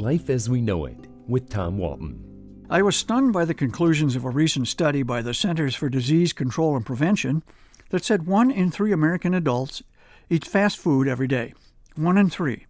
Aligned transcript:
Life 0.00 0.30
as 0.30 0.48
We 0.48 0.62
Know 0.62 0.86
It 0.86 1.08
with 1.28 1.50
Tom 1.50 1.76
Walton. 1.76 2.64
I 2.70 2.80
was 2.80 2.96
stunned 2.96 3.34
by 3.34 3.44
the 3.44 3.52
conclusions 3.52 4.16
of 4.16 4.24
a 4.24 4.30
recent 4.30 4.66
study 4.66 5.02
by 5.02 5.20
the 5.20 5.34
Centers 5.34 5.74
for 5.74 5.90
Disease 5.90 6.32
Control 6.32 6.74
and 6.74 6.86
Prevention 6.86 7.42
that 7.90 8.02
said 8.02 8.26
one 8.26 8.50
in 8.50 8.70
three 8.70 8.92
American 8.92 9.34
adults 9.34 9.82
eats 10.30 10.48
fast 10.48 10.78
food 10.78 11.06
every 11.06 11.28
day. 11.28 11.52
One 11.96 12.16
in 12.16 12.30
three. 12.30 12.64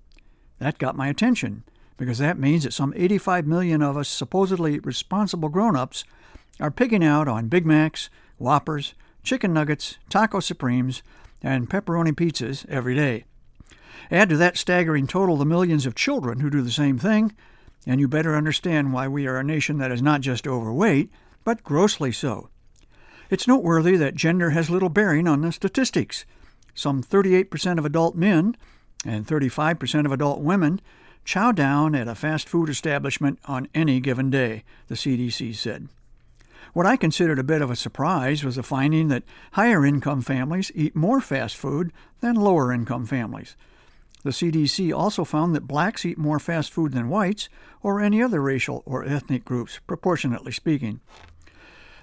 That 0.58 0.78
got 0.78 0.96
my 0.96 1.06
attention 1.06 1.62
because 1.96 2.18
that 2.18 2.36
means 2.36 2.64
that 2.64 2.72
some 2.72 2.92
85 2.96 3.46
million 3.46 3.80
of 3.80 3.96
us 3.96 4.08
supposedly 4.08 4.80
responsible 4.80 5.50
grown 5.50 5.76
ups 5.76 6.02
are 6.58 6.72
pigging 6.72 7.04
out 7.04 7.28
on 7.28 7.46
Big 7.46 7.64
Macs, 7.64 8.10
Whoppers, 8.38 8.94
chicken 9.22 9.52
nuggets, 9.52 9.98
taco 10.08 10.40
supremes, 10.40 11.04
and 11.42 11.70
pepperoni 11.70 12.12
pizzas 12.12 12.68
every 12.68 12.96
day. 12.96 13.24
Add 14.10 14.28
to 14.30 14.36
that 14.36 14.56
staggering 14.56 15.06
total 15.06 15.36
the 15.36 15.44
millions 15.44 15.86
of 15.86 15.94
children 15.94 16.40
who 16.40 16.50
do 16.50 16.62
the 16.62 16.70
same 16.70 16.98
thing, 16.98 17.34
and 17.86 18.00
you 18.00 18.08
better 18.08 18.36
understand 18.36 18.92
why 18.92 19.08
we 19.08 19.26
are 19.26 19.38
a 19.38 19.44
nation 19.44 19.78
that 19.78 19.92
is 19.92 20.02
not 20.02 20.20
just 20.20 20.46
overweight, 20.46 21.10
but 21.44 21.62
grossly 21.62 22.12
so. 22.12 22.48
It's 23.30 23.46
noteworthy 23.46 23.96
that 23.96 24.14
gender 24.14 24.50
has 24.50 24.70
little 24.70 24.88
bearing 24.88 25.28
on 25.28 25.40
the 25.40 25.52
statistics. 25.52 26.24
Some 26.74 27.02
38% 27.02 27.78
of 27.78 27.84
adult 27.84 28.16
men 28.16 28.56
and 29.04 29.26
35% 29.26 30.04
of 30.04 30.12
adult 30.12 30.40
women 30.40 30.80
chow 31.24 31.52
down 31.52 31.94
at 31.94 32.08
a 32.08 32.14
fast 32.14 32.48
food 32.48 32.68
establishment 32.68 33.38
on 33.44 33.68
any 33.74 34.00
given 34.00 34.30
day, 34.30 34.64
the 34.88 34.94
CDC 34.94 35.54
said. 35.54 35.88
What 36.72 36.86
I 36.86 36.96
considered 36.96 37.38
a 37.38 37.44
bit 37.44 37.62
of 37.62 37.70
a 37.70 37.76
surprise 37.76 38.44
was 38.44 38.56
the 38.56 38.62
finding 38.62 39.08
that 39.08 39.24
higher 39.52 39.84
income 39.84 40.22
families 40.22 40.70
eat 40.74 40.94
more 40.94 41.20
fast 41.20 41.56
food 41.56 41.92
than 42.20 42.36
lower 42.36 42.72
income 42.72 43.06
families. 43.06 43.56
The 44.22 44.30
CDC 44.30 44.94
also 44.94 45.24
found 45.24 45.54
that 45.54 45.66
blacks 45.66 46.04
eat 46.04 46.18
more 46.18 46.38
fast 46.38 46.72
food 46.72 46.92
than 46.92 47.08
whites 47.08 47.48
or 47.82 48.00
any 48.00 48.22
other 48.22 48.40
racial 48.42 48.82
or 48.84 49.04
ethnic 49.04 49.44
groups, 49.44 49.80
proportionately 49.86 50.52
speaking. 50.52 51.00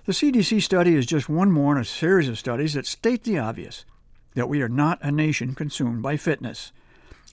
The 0.06 0.14
CDC 0.14 0.62
study 0.62 0.96
is 0.96 1.06
just 1.06 1.30
one 1.30 1.52
more 1.52 1.76
in 1.76 1.82
a 1.82 1.86
series 1.86 2.30
of 2.30 2.40
studies 2.40 2.74
that 2.74 2.88
state 2.88 3.24
the 3.24 3.38
obvious 3.38 3.86
that 4.34 4.50
we 4.50 4.62
are 4.62 4.70
not 4.70 5.00
a 5.02 5.12
nation 5.12 5.54
consumed 5.54 6.02
by 6.02 6.16
fitness. 6.16 6.72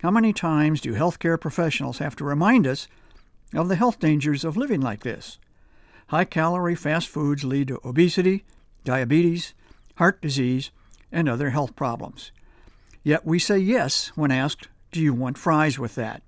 How 0.03 0.11
many 0.11 0.33
times 0.33 0.81
do 0.81 0.93
healthcare 0.95 1.41
professionals 1.41 1.99
have 1.99 2.17
to 2.17 2.25
remind 2.25 2.67
us 2.67 2.89
of 3.55 3.69
the 3.69 3.77
health 3.77 3.99
dangers 3.99 4.45
of 4.45 4.57
living 4.57 4.81
like 4.81 5.01
this? 5.01 5.39
High 6.09 6.25
calorie 6.25 6.75
fast 6.75 7.09
foods 7.09 7.45
lead 7.45 7.69
to 7.69 7.81
obesity, 7.85 8.45
diabetes, 8.85 9.55
heart 9.97 10.21
disease, 10.21 10.71
and 11.13 11.29
other 11.29 11.51
health 11.51 11.77
problems. 11.77 12.33
Yet 13.03 13.25
we 13.25 13.39
say 13.39 13.59
yes 13.59 14.13
when 14.15 14.31
asked, 14.31 14.69
Do 14.95 15.01
you 15.01 15.13
want 15.13 15.39
fries 15.39 15.77
with 15.77 15.97
that? 15.97 16.23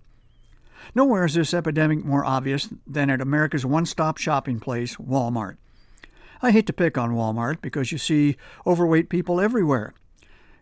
Nowhere 0.92 1.24
is 1.24 1.34
this 1.34 1.54
epidemic 1.54 2.04
more 2.04 2.24
obvious 2.24 2.68
than 2.84 3.10
at 3.10 3.20
America's 3.20 3.64
one 3.64 3.86
stop 3.86 4.18
shopping 4.18 4.58
place, 4.58 4.96
Walmart. 4.96 5.56
I 6.42 6.50
hate 6.50 6.66
to 6.66 6.72
pick 6.72 6.98
on 6.98 7.12
Walmart 7.12 7.60
because 7.62 7.92
you 7.92 7.98
see 7.98 8.36
overweight 8.66 9.08
people 9.08 9.40
everywhere. 9.40 9.94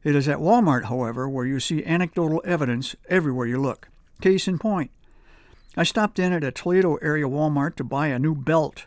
It 0.02 0.14
is 0.14 0.28
at 0.28 0.36
Walmart, 0.36 0.84
however, 0.84 1.26
where 1.26 1.46
you 1.46 1.58
see 1.58 1.82
anecdotal 1.82 2.42
evidence 2.44 2.94
everywhere 3.08 3.46
you 3.46 3.58
look. 3.58 3.88
Case 4.20 4.46
in 4.48 4.58
point, 4.58 4.90
I 5.74 5.82
stopped 5.82 6.18
in 6.18 6.34
at 6.34 6.44
a 6.44 6.52
Toledo 6.52 6.96
area 6.96 7.24
Walmart 7.24 7.74
to 7.76 7.84
buy 7.84 8.08
a 8.08 8.18
new 8.18 8.34
belt. 8.34 8.84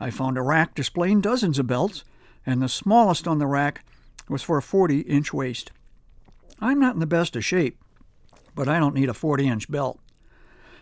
I 0.00 0.08
found 0.08 0.38
a 0.38 0.42
rack 0.42 0.74
displaying 0.74 1.20
dozens 1.20 1.58
of 1.58 1.66
belts, 1.66 2.04
and 2.46 2.62
the 2.62 2.70
smallest 2.70 3.28
on 3.28 3.38
the 3.38 3.46
rack 3.46 3.84
was 4.30 4.42
for 4.42 4.56
a 4.56 4.62
40 4.62 5.00
inch 5.00 5.34
waist. 5.34 5.72
I'm 6.58 6.80
not 6.80 6.94
in 6.94 7.00
the 7.00 7.06
best 7.06 7.36
of 7.36 7.44
shape, 7.44 7.76
but 8.56 8.68
I 8.68 8.80
don't 8.80 8.94
need 8.94 9.08
a 9.08 9.14
40 9.14 9.46
inch 9.46 9.70
belt. 9.70 10.00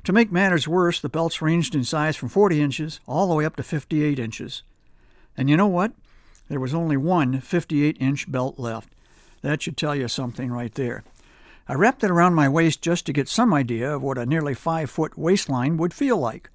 To 0.04 0.12
make 0.12 0.32
matters 0.32 0.66
worse, 0.68 1.00
the 1.00 1.08
belts 1.08 1.42
ranged 1.42 1.74
in 1.74 1.84
size 1.84 2.16
from 2.16 2.30
40 2.30 2.60
inches 2.60 3.00
all 3.06 3.28
the 3.28 3.34
way 3.34 3.44
up 3.44 3.56
to 3.56 3.62
58 3.62 4.18
inches. 4.18 4.62
And 5.36 5.50
you 5.50 5.56
know 5.56 5.66
what? 5.66 5.92
There 6.48 6.60
was 6.60 6.74
only 6.74 6.96
one 6.96 7.40
58 7.40 7.96
inch 8.00 8.30
belt 8.30 8.58
left. 8.58 8.90
That 9.42 9.62
should 9.62 9.76
tell 9.76 9.94
you 9.94 10.08
something 10.08 10.50
right 10.50 10.74
there. 10.74 11.04
I 11.66 11.74
wrapped 11.74 12.04
it 12.04 12.10
around 12.10 12.34
my 12.34 12.48
waist 12.48 12.82
just 12.82 13.06
to 13.06 13.12
get 13.12 13.28
some 13.28 13.54
idea 13.54 13.94
of 13.94 14.02
what 14.02 14.18
a 14.18 14.26
nearly 14.26 14.54
five 14.54 14.90
foot 14.90 15.16
waistline 15.16 15.78
would 15.78 15.94
feel 15.94 16.18
like. 16.18 16.50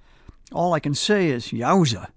All 0.52 0.74
I 0.74 0.79
can 0.79 0.94
say 0.94 1.29
is, 1.29 1.47
yowza. 1.47 2.08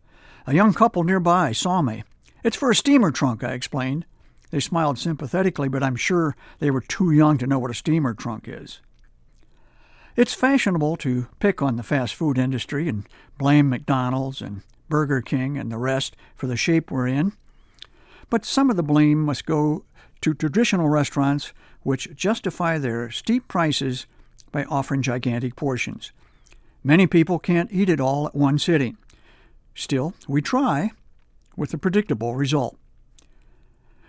A 0.47 0.55
young 0.55 0.75
couple 0.75 1.03
nearby 1.03 1.53
saw 1.53 1.81
me. 1.81 2.05
It's 2.45 2.57
for 2.57 2.71
a 2.71 2.75
steamer 2.75 3.11
trunk, 3.11 3.43
I 3.43 3.53
explained. 3.53 4.05
They 4.51 4.61
smiled 4.61 4.99
sympathetically, 4.99 5.69
but 5.69 5.83
I'm 5.83 5.97
sure 5.97 6.37
they 6.59 6.71
were 6.71 6.83
too 6.83 7.11
young 7.11 7.39
to 7.39 7.47
know 7.47 7.59
what 7.59 7.71
a 7.71 7.75
steamer 7.75 8.13
trunk 8.13 8.45
is. 8.47 8.81
It's 10.15 10.35
fashionable 10.35 10.97
to 10.99 11.29
pick 11.41 11.63
on 11.63 11.77
the 11.77 11.83
fast 11.83 12.15
food 12.15 12.37
industry 12.37 12.87
and 12.87 13.09
blame 13.39 13.71
McDonald's 13.71 14.43
and 14.43 14.61
Burger 14.91 15.23
King 15.23 15.57
and 15.57 15.73
the 15.73 15.79
rest 15.79 16.17
for 16.37 16.47
the 16.47 16.57
shape 16.57 16.91
we're 16.91 17.09
in. 17.09 17.33
But 18.29 18.45
some 18.45 18.69
of 18.69 18.77
the 18.77 18.83
blame 18.83 19.23
must 19.23 19.47
go 19.47 19.85
to 20.21 20.35
traditional 20.35 20.91
restaurants 20.91 21.55
which 21.83 22.15
justify 22.15 22.77
their 22.77 23.11
steep 23.11 23.49
prices 23.49 24.07
by 24.51 24.65
offering 24.65 25.01
gigantic 25.01 25.57
portions. 25.57 26.13
Many 26.85 27.07
people 27.07 27.39
can't 27.39 27.73
eat 27.73 27.89
it 27.89 28.01
all 28.01 28.27
at 28.27 28.35
one 28.35 28.59
sitting. 28.59 28.99
Still, 29.75 30.13
we 30.29 30.43
try, 30.43 30.91
with 31.57 31.73
a 31.73 31.79
predictable 31.79 32.35
result. 32.35 32.77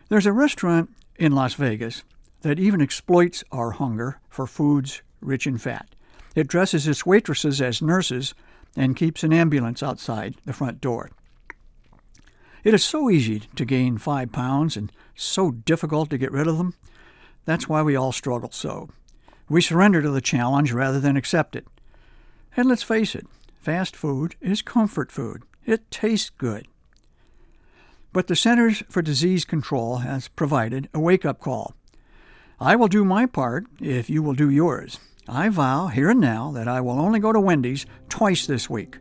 There's 0.09 0.25
a 0.25 0.33
restaurant 0.33 0.89
in 1.15 1.31
Las 1.31 1.53
Vegas 1.53 2.03
that 2.41 2.59
even 2.59 2.81
exploits 2.81 3.43
our 3.53 3.71
hunger 3.71 4.19
for 4.29 4.45
foods 4.45 5.01
rich 5.25 5.47
in 5.47 5.57
fat. 5.57 5.87
It 6.35 6.47
dresses 6.47 6.87
its 6.87 7.05
waitresses 7.05 7.61
as 7.61 7.81
nurses 7.81 8.33
and 8.75 8.95
keeps 8.95 9.23
an 9.23 9.33
ambulance 9.33 9.83
outside 9.83 10.35
the 10.45 10.53
front 10.53 10.81
door. 10.81 11.11
It 12.63 12.73
is 12.73 12.83
so 12.83 13.09
easy 13.09 13.41
to 13.55 13.65
gain 13.65 13.97
five 13.97 14.31
pounds 14.31 14.77
and 14.77 14.91
so 15.15 15.51
difficult 15.51 16.09
to 16.09 16.17
get 16.17 16.31
rid 16.31 16.47
of 16.47 16.57
them. 16.57 16.73
That's 17.45 17.67
why 17.67 17.81
we 17.81 17.95
all 17.95 18.11
struggle 18.11 18.51
so. 18.51 18.89
We 19.49 19.61
surrender 19.61 20.01
to 20.01 20.09
the 20.09 20.21
challenge 20.21 20.71
rather 20.71 20.99
than 20.99 21.17
accept 21.17 21.55
it. 21.55 21.67
And 22.55 22.69
let's 22.69 22.83
face 22.83 23.15
it, 23.15 23.27
fast 23.59 23.95
food 23.95 24.35
is 24.39 24.61
comfort 24.61 25.11
food. 25.11 25.43
It 25.65 25.91
tastes 25.91 26.29
good. 26.29 26.67
But 28.13 28.27
the 28.27 28.35
Centers 28.35 28.83
for 28.89 29.01
Disease 29.01 29.43
Control 29.43 29.97
has 29.97 30.27
provided 30.29 30.87
a 30.93 30.99
wake 30.99 31.25
up 31.25 31.39
call. 31.39 31.73
I 32.59 32.75
will 32.75 32.87
do 32.87 33.03
my 33.03 33.25
part 33.25 33.65
if 33.81 34.09
you 34.09 34.23
will 34.23 34.33
do 34.33 34.49
yours. 34.49 34.99
I 35.27 35.49
vow 35.49 35.87
here 35.87 36.09
and 36.09 36.19
now 36.19 36.51
that 36.51 36.67
I 36.67 36.81
will 36.81 36.99
only 36.99 37.19
go 37.19 37.31
to 37.31 37.39
Wendy's 37.39 37.85
twice 38.09 38.45
this 38.45 38.69
week. 38.69 38.97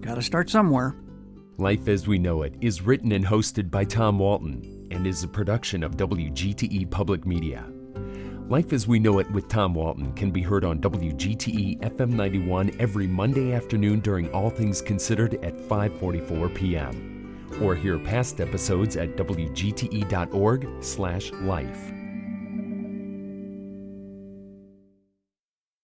Gotta 0.00 0.22
start 0.22 0.48
somewhere. 0.48 0.94
Life 1.58 1.88
as 1.88 2.06
We 2.06 2.16
Know 2.18 2.42
It 2.42 2.54
is 2.60 2.82
written 2.82 3.10
and 3.10 3.26
hosted 3.26 3.72
by 3.72 3.82
Tom 3.84 4.20
Walton 4.20 4.86
and 4.92 5.04
is 5.06 5.24
a 5.24 5.28
production 5.28 5.82
of 5.82 5.96
WGTE 5.96 6.88
Public 6.90 7.26
Media. 7.26 7.64
Life 8.48 8.72
as 8.72 8.86
We 8.86 9.00
Know 9.00 9.18
It 9.18 9.28
with 9.32 9.48
Tom 9.48 9.74
Walton 9.74 10.12
can 10.12 10.30
be 10.30 10.42
heard 10.42 10.64
on 10.64 10.78
WGTE 10.78 11.80
FM 11.80 12.10
91 12.10 12.76
every 12.78 13.08
Monday 13.08 13.52
afternoon 13.52 13.98
during 14.00 14.30
All 14.32 14.50
Things 14.50 14.80
Considered 14.80 15.34
at 15.42 15.56
5:44 15.56 16.54
p.m. 16.54 17.48
or 17.60 17.74
hear 17.74 17.98
past 17.98 18.40
episodes 18.40 18.96
at 18.96 19.16
wgte.org/life. 19.16 22.03